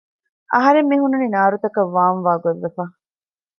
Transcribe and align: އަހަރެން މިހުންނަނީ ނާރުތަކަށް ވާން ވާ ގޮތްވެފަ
އަހަރެން 0.53 0.89
މިހުންނަނީ 0.91 1.27
ނާރުތަކަށް 1.35 1.93
ވާން 1.95 2.19
ވާ 2.25 2.33
ގޮތްވެފަ 2.43 2.83